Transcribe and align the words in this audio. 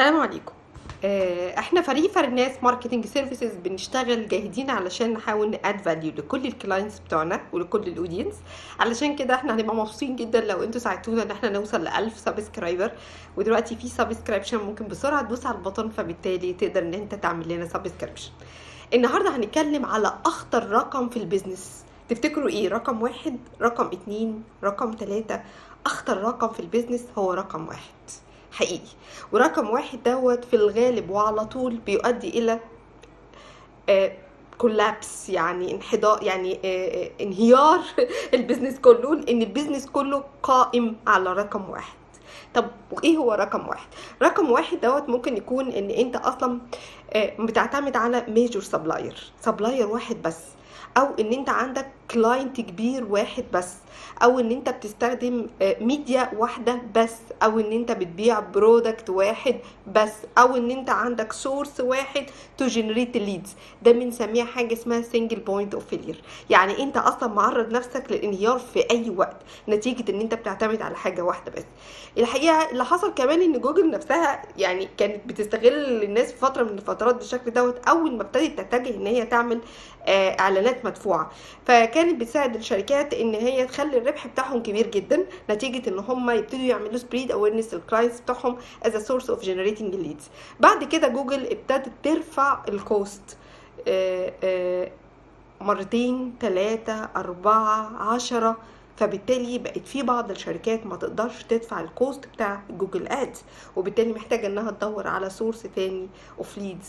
السلام 0.00 0.20
عليكم. 0.20 0.52
آه، 1.04 1.58
إحنا 1.58 1.80
فريق 1.80 2.10
فرناس 2.10 2.52
Marketing 2.62 3.06
Services 3.06 3.54
بنشتغل 3.64 4.28
جاهدين 4.28 4.70
علشان 4.70 5.12
نحاول 5.12 5.50
ن 5.50 5.58
add 5.58 5.80
value 5.80 6.12
لكل 6.16 6.46
ال 6.46 6.53
clients 6.53 6.98
بتوعنا 6.98 7.40
ولكل 7.52 7.82
ال 7.82 7.88
audience 7.88 8.34
علشان 8.78 9.16
كده 9.16 9.34
إحنا 9.34 9.54
هنبقى 9.54 9.76
مبسوطين 9.76 10.16
جدا 10.16 10.40
لو 10.40 10.62
أنتوا 10.62 10.80
ساعدتونا 10.80 11.22
ان 11.22 11.30
إحنا 11.30 11.48
نوصل 11.48 11.84
ل 11.84 11.88
1000 11.88 12.18
subscriber 12.18 12.92
ودلوقتي 13.36 13.76
في 13.76 13.88
subscription 13.88 14.58
ممكن 14.58 14.88
بسرعة 14.88 15.22
تدوس 15.22 15.46
على 15.46 15.56
ال 15.56 15.61
button 15.61 15.88
فبالتالي 15.88 16.52
تقدر 16.52 16.82
ان 16.82 16.94
انت 16.94 17.14
تعمل 17.14 17.48
لنا 17.48 17.66
subscription 17.66 18.30
النهارده 18.94 19.36
هنتكلم 19.36 19.86
على 19.86 20.14
أخطر 20.26 20.68
رقم 20.70 21.08
في 21.08 21.16
ال 21.16 21.24
business 21.24 21.84
تفتكروا 22.08 22.48
إيه؟ 22.48 22.68
رقم 22.68 23.02
واحد 23.02 23.38
رقم 23.62 23.86
اتنين 23.86 24.42
رقم 24.64 24.92
تلاتة. 24.92 25.40
أخطر 25.86 26.16
رقم 26.22 26.48
في 26.48 26.60
ال 26.60 26.65
business 26.65 27.04
هو 27.18 27.32
رقم 27.32 27.68
واحد. 27.68 28.29
حقيقي. 28.52 28.90
ورقم 29.32 29.70
واحد 29.70 30.02
دوت 30.02 30.44
في 30.44 30.56
الغالب 30.56 31.10
وعلى 31.10 31.44
طول 31.44 31.76
بيؤدي 31.76 32.28
إلى 32.28 32.60
collapse 34.58 35.28
يعني 35.28 35.74
انحدار 35.74 36.22
يعني 36.22 36.54
آه، 36.64 37.04
آه، 37.04 37.10
انهيار 37.20 37.80
ال 38.34 38.39
business 38.39 38.78
كله 38.78 39.14
لأن 39.14 39.42
ال 39.42 39.47
business 39.47 39.86
كله 39.86 40.24
قائم 40.42 40.96
على 41.06 41.32
رقم 41.32 41.70
واحد. 41.70 41.94
طب 42.54 42.66
وايه 42.90 43.16
هو 43.16 43.32
رقم 43.32 43.68
واحد؟ 43.68 43.88
رقم 44.22 44.50
واحد 44.50 44.80
دوت 44.80 45.08
ممكن 45.08 45.36
يكون 45.36 45.68
إن 45.72 45.90
أنت 45.90 46.16
أصلا 46.16 46.60
آه، 47.12 47.32
بتعتمد 47.38 47.96
على 47.96 48.24
major 48.28 48.62
supplier 48.62 49.32
supplier 49.40 49.86
واحد 49.86 50.22
بس. 50.22 50.38
أو 50.96 51.06
إن 51.20 51.32
أنت 51.32 51.48
عندك 51.48 51.86
client 52.10 52.60
كبير 52.60 53.04
واحد 53.04 53.44
بس 53.52 53.74
أو 54.22 54.38
إن 54.40 54.50
أنت 54.50 54.68
بتستخدم 54.68 55.46
ميديا 55.80 56.30
واحدة 56.36 56.80
بس 56.94 57.14
أو 57.42 57.60
إن 57.60 57.72
أنت 57.72 57.92
بتبيع 57.92 58.40
product 58.40 59.10
واحد 59.10 59.56
بس 59.94 60.12
أو 60.38 60.56
إن 60.56 60.70
أنت 60.70 60.90
عندك 60.90 61.32
source 61.32 61.80
واحد 61.80 62.26
to 62.58 62.66
generate 62.66 63.16
leads 63.16 63.54
ده 63.82 63.92
بنسميها 63.92 64.44
حاجة 64.44 64.72
اسمها 64.74 65.02
single 65.02 65.36
point 65.40 65.74
of 65.74 65.86
failure 65.86 66.22
يعني 66.50 66.82
أنت 66.82 66.96
أصلا 66.96 67.28
معرض 67.34 67.72
نفسك 67.72 68.04
للانهيار 68.10 68.58
في 68.58 68.90
أي 68.90 69.10
وقت 69.10 69.36
نتيجة 69.68 70.10
إن 70.10 70.20
أنت 70.20 70.34
بتعتمد 70.34 70.82
على 70.82 70.96
حاجة 70.96 71.22
واحدة 71.22 71.52
بس. 71.52 71.64
الحقيقة 72.18 72.70
اللي 72.70 72.84
حصل 72.84 73.14
كمان 73.14 73.42
إن 73.42 73.60
جوجل 73.60 73.90
نفسها 73.90 74.42
يعني 74.58 74.88
كانت 74.98 75.20
بتستغل 75.26 76.02
الناس 76.02 76.32
في 76.32 76.38
فترة 76.38 76.62
من 76.62 76.78
الفترات 76.78 77.14
بالشكل 77.14 77.50
دوت 77.50 77.88
أول 77.88 78.16
ما 78.16 78.22
ابتدت 78.22 78.60
تتجه 78.60 78.94
إن 78.96 79.06
هي 79.06 79.24
تعمل 79.26 79.60
آه، 80.06 80.36
إعلانات 80.60 80.84
مدفوعة. 80.84 81.30
فكانت 81.66 82.20
بتساعد 82.20 82.56
الشركات 82.56 83.14
إن 83.14 83.34
هي 83.34 83.66
تخلي 83.66 83.98
الربح 83.98 84.26
بتاعهم 84.26 84.62
كبير 84.62 84.86
جدا 84.86 85.24
نتيجة 85.50 85.88
إن 85.88 85.98
هم 85.98 86.30
يبتدوا 86.30 86.60
يعملوا 86.64 86.96
spread 86.96 87.32
awareness 87.32 87.74
لل 87.74 87.84
clients 87.84 88.20
بتاعهم 88.20 88.56
as 88.82 89.06
source 89.06 89.30
of 89.30 89.42
generating 89.42 89.94
leads 89.94 90.28
بعد 90.60 90.84
كده 90.84 91.08
جوجل 91.08 91.46
ابتدت 91.46 91.92
ترفع 92.02 92.62
ال 92.68 92.82
cost 92.82 93.36
آه، 93.88 94.32
آه، 94.44 94.90
مرتين 95.60 96.34
ثلاثة 96.40 97.08
أربعة 97.16 97.96
عشرة. 98.14 98.56
فبالتالي 98.96 99.58
بقت 99.58 99.86
في 99.86 100.02
بعض 100.02 100.30
الشركات 100.30 100.86
ما 100.86 100.96
تقدرش 100.96 101.42
تدفع 101.42 101.80
ال 101.80 101.89
cost 101.89 102.26
بتاع 102.26 102.62
جوجل 102.70 103.08
Ads 103.08 103.42
وبالتالي 103.76 104.12
محتاجة 104.12 104.46
إنها 104.46 104.70
تدور 104.70 105.06
على 105.08 105.30
source 105.30 105.62
تاني 105.76 106.08
of 106.38 106.58
leads 106.58 106.88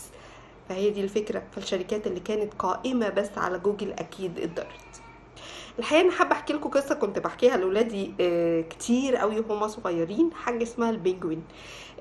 فهي 0.68 0.90
دي 0.90 1.00
الفكرة. 1.00 1.42
فالشركات 1.52 2.06
اللي 2.06 2.20
كانت 2.20 2.54
قائمة 2.54 3.08
بس 3.08 3.30
على 3.36 3.58
جوجل 3.58 3.92
أكيد 3.92 4.40
اتضرت 4.40 5.02
الحقيقة 5.78 6.00
أنا 6.02 6.10
حابة 6.12 6.32
أحكي 6.32 6.52
لكم 6.52 6.68
قصة 6.70 6.94
كنت 6.94 7.18
بحكيها 7.18 7.56
لاولادي 7.56 8.14
آه، 8.20 8.60
كتير 8.60 9.16
قوي 9.16 9.40
وهم 9.40 9.68
صغيرين. 9.68 10.30
حاجة 10.32 10.62
اسمها 10.62 10.90
ال 10.90 10.97
penguin 10.97 11.42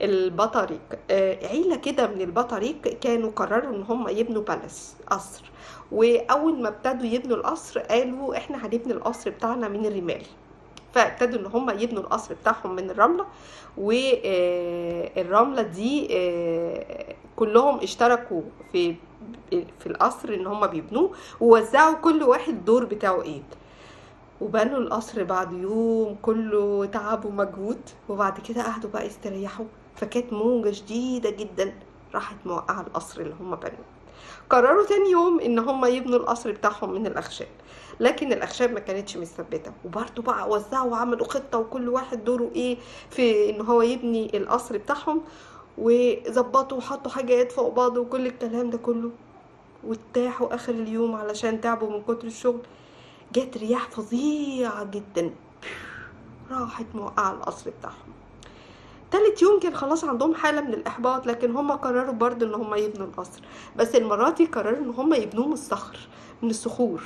البطاريق. 0.02 0.82
آه، 1.12 1.48
عيلة 1.48 1.76
كده 1.76 2.08
من 2.08 2.22
البطاريق 2.22 2.82
كانوا 2.82 3.32
قرروا 3.32 3.76
إن 3.76 3.82
هم 3.84 4.08
يبنوا 4.10 4.42
palace 4.42 4.96
قصر. 5.08 5.44
وأول 5.92 6.62
ما 6.62 6.70
ابتدوا 6.70 7.06
يبنوا 7.06 7.38
القصر 7.38 7.80
قالوا 7.80 8.38
إحنا 8.38 8.66
هنبني 8.66 8.94
القصر 8.94 9.30
بتاعنا 9.30 9.68
من 9.68 9.86
الرمال. 9.86 10.22
فابتدوا 10.94 11.40
إن 11.40 11.46
هم 11.46 11.70
يبنوا 11.70 12.04
القصر 12.04 12.34
بتاعهم 12.34 12.76
من 12.76 12.90
الرملة. 12.90 13.26
والرمله 13.78 15.62
دي 15.62 16.08
آه، 16.12 17.16
كلهم 17.36 17.80
اشتركوا 17.80 18.42
في 18.72 18.96
في 19.52 19.88
القصر 19.88 20.30
ان 20.34 20.48
هم 20.48 20.68
بيبنوه 20.68 21.12
ووزعوا 21.42 21.96
كل 21.96 22.24
واحد 22.24 22.50
الدور 22.54 22.86
بتاعه 22.86 23.22
إيه. 23.22 23.42
وبنوا 24.42 24.78
القصر 24.80 25.24
بعد 25.24 25.52
يوم 25.54 26.16
كله 26.22 26.86
تعب 26.86 27.26
ومجهود 27.26 27.80
وبعد 28.10 28.40
كده 28.40 28.64
قعدوا 28.64 28.90
بقى 28.90 29.06
يستريحوا. 29.06 29.66
فكانت 29.96 30.34
موجة 30.34 30.72
شديدة 30.72 31.30
جدا 31.30 31.74
راحت 32.14 32.36
موقعة 32.46 32.82
القصر 32.82 33.22
اللي 33.22 33.34
هم 33.40 33.56
بنوه. 33.56 33.86
قرروا 34.50 34.86
تاني 34.86 35.12
يوم 35.12 35.40
إن 35.40 35.60
هم 35.60 35.86
يبنوا 35.86 36.20
القصر 36.20 36.52
بتاعهم 36.52 36.92
من 36.94 37.08
الأخشاب. 37.08 37.48
لكن 38.00 38.34
الأخشاب 38.34 38.72
ما 38.72 38.80
كانتش 38.80 39.18
مثبته 39.18 39.72
وبرده 39.86 40.22
بقى 40.24 40.50
وزعوا 40.50 40.92
وعملوا 40.92 41.28
خطة 41.28 41.58
وكل 41.58 41.90
واحد 41.90 42.24
دوره 42.24 42.52
إيه 42.56 42.78
في 43.10 43.50
إن 43.50 43.62
هو 43.62 43.82
يبني 43.82 44.38
القصر 44.38 44.78
بتاعهم. 44.78 45.22
وظبطوا 45.78 46.78
وحطوا 46.78 47.12
حاجات 47.12 47.52
فوق 47.52 47.74
بعض 47.74 47.98
وكل 47.98 48.28
الكلام 48.28 48.70
ده 48.70 48.78
كله. 48.78 49.12
وارتاحوا 49.84 50.56
آخر 50.56 50.74
اليوم 50.74 51.16
علشان 51.16 51.62
تعبوا 51.62 51.90
من 51.90 52.02
كتر 52.02 52.28
الشغل. 52.28 52.62
جت 53.34 53.58
رياح 53.58 53.90
فظيعة 53.90 54.84
جدا. 54.84 55.32
راحت 56.52 56.86
موقعة 56.96 57.32
القصر 57.32 57.72
بتاعهم. 57.80 58.21
تالت 59.12 59.42
يوم 59.42 59.60
كان 59.60 59.76
خلاص 59.76 60.04
عندهم 60.04 60.36
حالة 60.36 60.62
من 60.62 60.74
الإحباط 60.74 61.28
لكن 61.28 61.56
هم 61.56 61.72
قرروا 61.72 62.14
برضه 62.14 62.46
إن 62.46 62.54
هم 62.54 62.76
يبنوا 62.76 63.08
القصر. 63.08 63.42
بس 63.76 63.96
المرة 63.96 64.30
دي 64.30 64.46
قرروا 64.46 64.78
إن 64.78 64.90
هم 64.90 65.14
يبنوه 65.14 65.48
من 65.48 65.54
الصخر 65.54 65.98
من 66.42 66.50
الصخور. 66.50 67.02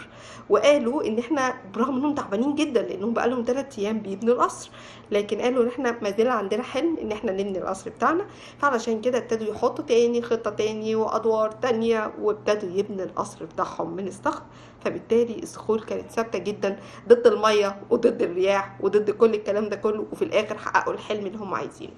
وقالوا 0.49 1.03
إن 1.07 1.19
إحنا 1.19 1.53
برغم 1.73 1.95
إنهم 1.95 2.16
تعبانين 2.16 2.55
جدا 2.55 2.81
لأنهم 2.81 3.13
بقالهم 3.13 3.43
ثلاث 3.47 3.79
أيام 3.79 3.99
بيبنوا 3.99 4.33
القصر. 4.33 4.69
لكن 5.11 5.41
قالوا 5.41 5.63
إن 5.63 5.67
إحنا 5.67 5.97
ما 6.01 6.11
زال 6.11 6.27
عندنا 6.27 6.63
حلم 6.63 6.97
إن 7.01 7.11
إحنا 7.11 7.31
نبني 7.31 7.57
القصر 7.57 7.89
بتاعنا. 7.89 8.25
فعلشان 8.59 9.01
كده 9.01 9.17
ابتدوا 9.17 9.47
يحطوا 9.47 9.85
تاني 9.85 10.22
خطة 10.22 10.51
تاني 10.51 10.95
وأدوار 10.95 11.51
تانية 11.51 12.13
وابتدوا 12.22 12.69
يبنوا 12.77 13.05
القصر 13.05 13.45
بتاعهم 13.45 13.95
من 13.95 14.07
الصخر. 14.07 14.43
فبالتالي 14.85 15.43
الصخور 15.43 15.81
كانت 15.81 16.11
ثابتة 16.11 16.39
جدا 16.39 16.79
ضد 17.07 17.27
المية 17.27 17.81
وضد 17.89 18.22
الرياح 18.22 18.77
وضد 18.81 19.11
كل 19.11 19.33
الكلام 19.33 19.69
ده 19.69 19.75
كله. 19.75 20.05
وفي 20.11 20.22
الآخر 20.25 20.57
حققوا 20.57 20.93
الحلم 20.93 21.25
اللي 21.25 21.37
هم 21.37 21.53
عايزينه. 21.53 21.93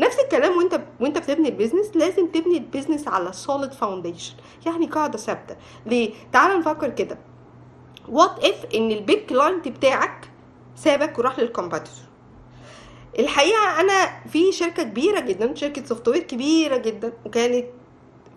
نفس 0.00 0.18
الكلام 0.18 0.56
وانت 0.56 0.80
وانت 1.00 1.18
بتبني 1.18 1.48
ال 1.48 1.53
business 1.53 1.96
لازم 1.96 2.26
تبني 2.26 2.56
ال 2.56 2.62
business 2.62 3.08
على 3.08 3.32
solid 3.32 3.72
foundation 3.72 4.34
يعني 4.66 4.86
قاعدة 4.86 5.18
ثابتة. 5.18 5.56
ليه؟ 5.86 6.14
تعال 6.32 6.58
نفكر 6.58 6.90
كده. 6.90 7.18
What 8.08 8.44
if 8.44 8.66
إن 8.74 8.90
ال 8.90 8.97
big 8.97 9.18
client 9.18 9.68
بتاعك 9.68 10.28
سابك 10.76 11.18
وراح 11.18 11.38
لل 11.38 11.49
competitor 11.49 12.04
الحقيقة 13.18 13.80
أنا 13.80 14.26
في 14.28 14.52
شركة 14.52 14.82
كبيرة 14.82 15.20
جدا 15.20 15.54
شركة 15.54 15.84
software 15.84 16.22
كبيرة 16.22 16.76
جدا 16.76 17.12
وكانت 17.26 17.66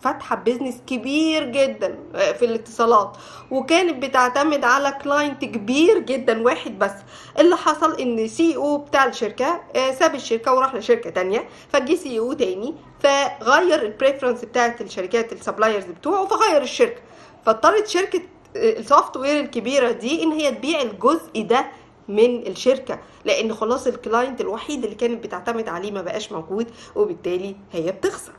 فاتحة 0.02 0.36
business 0.36 0.76
كبير 0.88 1.44
جدا 1.44 1.98
في 2.14 2.46
الاتصالات. 2.46 3.18
وكانت 3.52 4.04
بتعتمد 4.06 4.64
على 4.64 4.98
client 5.04 5.46
كبير 5.46 6.00
جدا 6.00 6.42
واحد 6.44 6.80
بس. 6.80 6.92
اللي 7.40 7.56
حصل 7.56 8.00
إن 8.00 8.28
CEO 8.28 8.78
بتاع 8.78 9.06
الشركة 9.06 9.62
ساب 10.00 10.16
الشركة 10.16 10.54
وراح 10.54 10.76
لشركة 10.76 11.10
تانية 11.10 11.48
فجي 11.70 11.98
CEO 11.98 12.34
تاني 12.34 12.76
فغير 13.00 13.82
ال 13.82 13.88
preference 13.88 14.46
بتاعت 14.46 14.82
الشركات 14.82 15.34
ال 15.34 15.39
suppliers 15.39 15.84
بتوعه 15.86 16.26
فغير 16.28 16.62
الشركة. 16.62 17.02
فاضطرت 17.46 17.88
شركة 17.88 18.22
ال 18.56 19.18
software 19.18 19.40
الكبيرة 19.40 19.92
دي 19.92 20.24
إن 20.24 20.32
هي 20.32 20.52
تبيع 20.52 20.82
الجزء 20.82 21.42
ده 21.42 21.66
من 22.08 22.48
الشركة. 22.48 23.00
لأن 23.26 23.54
خلاص 23.54 23.88
ال 23.88 23.96
client 23.96 24.42
الوحيد 24.42 24.84
اللي 24.84 24.96
كانت 24.96 25.24
بتعتمد 25.24 25.70
عليه 25.70 25.92
ما 25.92 26.02
بقاش 26.02 26.32
موجود 26.32 26.68
وبالتالي 26.96 27.56
هي 27.72 27.92
بتخسر. 27.92 28.32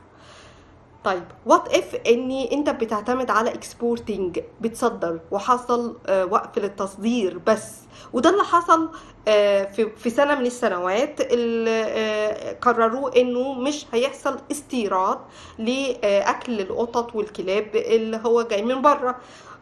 طيب 1.03 1.23
what 1.45 1.73
if 1.73 1.95
إن 2.07 2.51
أنت 2.53 2.69
بتعتمد 2.69 3.29
على 3.31 3.49
exporting 3.53 4.39
بتصدر 4.61 5.19
وحصل 5.31 5.97
آه 6.07 6.25
وقف 6.25 6.57
للتصدير 6.59 7.37
بس. 7.37 7.75
وده 8.13 8.29
اللي 8.29 8.43
حصل 8.43 8.89
آه 9.27 9.63
في 9.97 10.09
سنة 10.09 10.35
من 10.35 10.45
السنوات 10.45 11.21
اللي 11.21 11.83
آه 11.87 12.53
قرروا 12.61 13.21
إنه 13.21 13.53
مش 13.53 13.85
هيحصل 13.93 14.39
استيراد 14.51 15.19
لأكل 15.57 16.61
القطط 16.61 17.15
والكلاب 17.15 17.75
اللي 17.75 18.21
هو 18.25 18.41
جاي 18.41 18.61
من 18.61 18.81
بره. 18.81 19.15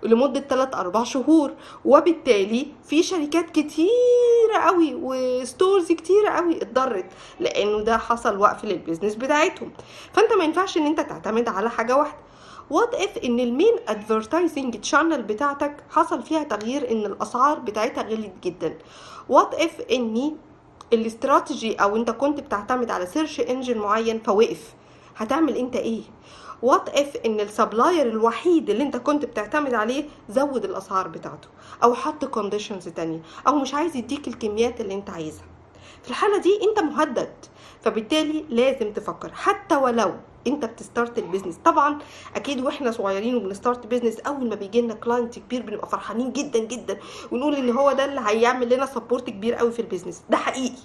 لمدة 0.04 0.40
3 0.40 0.80
4 0.80 1.04
شهور. 1.04 1.54
وبالتالي 1.86 2.68
في 2.84 3.04
شركات 3.04 3.50
كتيرة 3.50 4.58
قوي 4.66 4.96
و 4.96 5.09
stores 5.09 5.92
كتيرة 5.92 6.30
قوي 6.30 6.62
اتضرت 6.62 7.06
لأنه 7.40 7.82
ده 7.82 7.98
حصل 7.98 8.38
وقف 8.40 8.66
لل 8.66 8.76
business 8.76 9.16
بتاعتهم. 9.16 9.72
فأنت 10.14 10.34
ما 10.34 10.44
ينفعش 10.44 10.78
إن 10.78 10.86
أنت 10.86 11.00
تعتمد 11.00 11.50
على 11.50 11.70
حاجة 11.70 11.98
واحدة. 11.98 12.28
What 12.70 12.94
if 12.94 13.18
إن 13.18 13.40
ال 13.40 13.47
main 13.47 13.76
advertising 13.88 14.80
channel 14.80 15.24
بتاعتك 15.24 15.76
حصل 15.90 16.24
فيها 16.24 16.44
تغيير 16.44 16.92
إن 16.92 17.06
الأسعار 17.06 17.60
بتاعتها 17.60 18.04
غلت 18.04 18.34
جدا؟ 18.44 18.78
What 19.30 19.54
if 19.54 19.82
إن 19.92 20.36
ال 20.94 21.03
strategy 21.03 21.76
أو 21.76 21.96
أنت 21.96 22.12
كنت 22.12 22.40
بتعتمد 22.40 22.92
على 22.92 23.06
search 23.06 23.40
engine 23.40 23.78
معين 23.78 24.20
فوقف؟ 24.20 24.74
هتعمل 25.18 25.56
أنت 25.58 25.76
إيه؟ 25.76 26.02
What 26.62 26.90
if 26.90 27.18
إن 27.26 27.40
ال 27.40 27.47
supplier 27.47 28.08
الوحيد 28.08 28.70
اللي 28.70 28.84
أنت 28.84 28.98
كنت 28.98 29.26
بتعتمد 29.26 29.74
عليه 29.74 30.06
زود 30.30 30.66
الأسعار 30.66 31.08
بتاعته 31.08 31.48
أو 31.84 31.94
حط 31.94 32.26
conditions 32.26 32.88
تانية 32.90 33.20
أو 33.48 33.56
مش 33.56 33.74
عايز 33.74 33.96
يديك 33.96 34.28
الكميات 34.28 34.82
اللي 34.82 34.94
أنت 34.94 35.10
عايزها. 35.10 35.46
في 36.04 36.10
الحالة 36.10 36.38
دي 36.38 36.60
أنت 36.70 36.80
مهدد 36.80 37.34
فبالتالي 37.82 38.46
لازم 38.50 38.94
تفكر. 38.94 39.32
حتى 39.34 39.76
ولو 39.76 40.14
أنت 40.48 40.66
بت 40.66 40.81
start 40.81 41.18
ال 41.20 41.24
business 41.24 41.56
طبعا 41.66 42.00
أكيد 42.36 42.62
وإحنا 42.66 42.92
صغيرين 42.92 43.36
وبن 43.36 43.55
start 43.55 43.88
business 43.88 44.20
أول 44.20 44.50
ما 44.50 44.56
بيجي 44.56 44.82
لنا 44.82 44.94
client 44.94 45.40
كبير 45.40 45.62
بنبقى 45.62 45.90
فرحانين 45.90 46.32
جدا 46.32 46.60
جدا 46.60 46.98
ونقول 47.32 47.56
إن 47.56 47.70
هو 47.70 47.92
ده 47.92 48.06
اللي 48.06 48.22
هيعمل 48.26 48.74
لنا 48.74 48.86
support 48.86 49.30
كبير 49.30 49.54
قوي 49.56 49.72
في 49.72 49.80
ال 49.82 49.86
business 49.86 50.22
ده 50.30 50.38
حقيقي. 50.38 50.76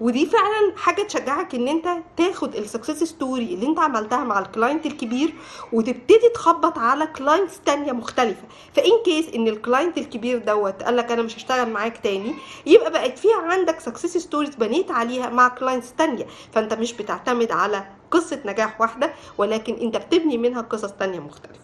ودي 0.00 0.26
فعلا 0.26 0.72
حاجة 0.76 1.02
تشجعك 1.02 1.54
إن 1.54 1.68
أنت 1.68 1.88
تاخد 2.16 2.54
ال 2.54 2.60
success 2.60 3.04
story 3.04 3.54
اللي 3.54 3.66
أنت 3.66 3.78
عملتها 3.78 4.24
مع 4.24 4.38
ال 4.38 4.45
client 4.45 4.86
الكبير 4.86 5.34
وتبتدي 5.72 6.28
تخبط 6.34 6.78
على 6.78 7.06
clients 7.06 7.60
تانية 7.60 7.92
مختلفة. 7.92 8.42
ف 8.74 8.79
in 8.79 8.90
case 9.04 9.28
إن 9.34 9.48
ال 9.48 9.55
client 9.55 9.98
الكبير 9.98 10.38
دوت 10.38 10.82
قال 10.82 10.96
لك 10.96 11.12
أنا 11.12 11.22
مش 11.22 11.36
هشتغل 11.36 11.70
معاك 11.70 11.98
تاني 11.98 12.34
يبقى 12.66 12.90
بقت 12.90 13.18
في 13.18 13.28
عندك 13.42 13.80
success 13.80 14.16
stories 14.16 14.54
بنيت 14.54 14.90
عليها 14.90 15.30
مع 15.30 15.48
clients 15.48 15.92
تانية. 15.92 16.26
فأنت 16.52 16.74
مش 16.74 16.92
بتعتمد 16.92 17.52
على 17.52 17.84
قصة 18.10 18.40
نجاح 18.44 18.80
واحدة 18.80 19.12
ولكن 19.38 19.74
أنت 19.74 19.96
بتبني 19.96 20.38
منها 20.38 20.60
قصص 20.62 20.92
تانية 20.92 21.20
مختلفة. 21.20 21.60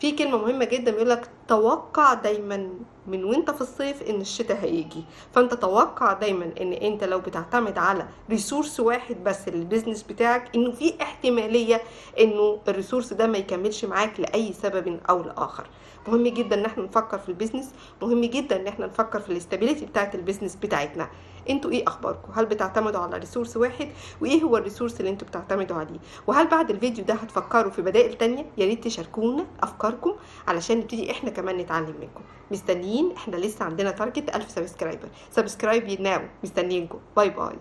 في 0.00 0.12
كلمة 0.12 0.38
مهمة 0.38 0.64
جدا 0.64 0.90
بيقول 0.90 1.10
لك 1.10 1.28
توقع 1.48 2.14
دايما 2.14 2.70
من 3.06 3.24
وانت 3.24 3.50
في 3.50 3.60
الصيف 3.60 4.02
إن 4.02 4.20
الشتاء 4.20 4.56
هيجي. 4.64 5.04
فأنت 5.34 5.54
توقع 5.54 6.12
دايما 6.12 6.50
إن 6.60 6.72
أنت 6.72 7.04
لو 7.04 7.20
بتعتمد 7.20 7.78
على 7.78 8.06
resource 8.30 8.80
واحد 8.80 9.16
بس 9.24 9.48
لل 9.48 9.59
business 9.59 10.02
بتاعك 10.02 10.54
إنه 10.56 10.70
في 10.70 10.94
احتمالية 11.02 11.82
إنه 12.20 12.58
ال 12.68 12.73
resource 12.73 13.12
ده 13.12 13.26
ما 13.26 13.38
يكملش 13.38 13.84
معاك 13.84 14.20
لأي 14.20 14.52
سبب 14.52 15.00
أو 15.10 15.22
لآخر. 15.22 15.66
مهم 16.08 16.28
جدا 16.28 16.60
إن 16.60 16.64
إحنا 16.64 16.84
نفكر 16.84 17.18
في 17.18 17.28
ال 17.28 17.33
business 17.33 17.70
مهم 18.02 18.20
جدا 18.24 18.60
إن 18.60 18.66
إحنا 18.66 18.86
نفكر 18.86 19.20
في 19.20 19.30
ال 19.30 19.36
stability 19.36 19.86
بتاعت 19.86 20.14
ال 20.14 20.19
business 20.19 20.56
بتاعتنا. 20.56 21.08
أنتوا 21.50 21.70
إيه 21.70 21.84
أخباركم؟ 21.86 22.32
هل 22.34 22.46
بتعتمدوا 22.46 23.00
على 23.00 23.18
resource 23.18 23.56
واحد؟ 23.56 23.88
وإيه 24.20 24.42
هو 24.42 24.56
ال 24.56 24.61
resource 24.61 25.00
اللي 25.00 25.10
أنتوا 25.10 25.28
بتعتمدوا 25.28 25.76
عليه؟ 25.76 25.98
وهل 26.26 26.46
بعد 26.46 26.70
الفيديو 26.70 27.04
ده 27.04 27.14
هتفكروا 27.14 27.70
في 27.70 27.82
بدائل 27.82 28.14
تانية؟ 28.14 28.46
يا 28.58 28.66
ريت 28.66 28.84
تشاركونا 28.84 29.46
أفكاركم 29.62 30.12
علشان 30.48 30.78
نبتدي 30.78 31.10
إحنا 31.10 31.30
كمان 31.30 31.56
نتعلم 31.56 31.94
منكم. 32.00 32.22
مستنيين. 32.54 33.12
إحنا 33.16 33.36
لسه 33.36 33.64
عندنا 33.64 33.90
target 33.90 34.36
1000 34.36 34.50
subscriber 34.50 35.08
subscribe 35.30 36.00
now 36.00 36.20
مستنيينكم. 36.42 36.98
bye 37.16 37.30
bye 37.30 37.52